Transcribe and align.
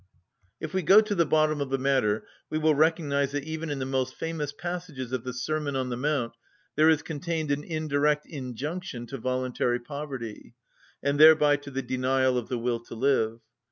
If 0.59 0.73
we 0.73 0.81
go 0.81 0.99
to 0.99 1.13
the 1.13 1.27
bottom 1.27 1.61
of 1.61 1.69
the 1.69 1.77
matter 1.77 2.25
we 2.49 2.57
will 2.57 2.73
recognise 2.73 3.33
that 3.33 3.43
even 3.43 3.69
in 3.69 3.77
the 3.77 3.85
most 3.85 4.15
famous 4.15 4.51
passages 4.51 5.11
of 5.11 5.23
the 5.23 5.31
Sermon 5.31 5.75
on 5.75 5.89
the 5.89 5.95
Mount 5.95 6.33
there 6.75 6.89
is 6.89 7.03
contained 7.03 7.51
an 7.51 7.63
indirect 7.63 8.25
injunction 8.25 9.05
to 9.05 9.19
voluntary 9.19 9.79
poverty, 9.79 10.55
and 11.03 11.19
thereby 11.19 11.55
to 11.57 11.69
the 11.69 11.83
denial 11.83 12.35
of 12.35 12.49
the 12.49 12.57
will 12.57 12.79
to 12.85 12.95
live. 12.95 13.41